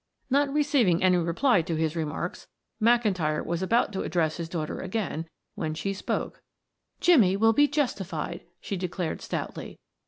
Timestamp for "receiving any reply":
0.51-1.61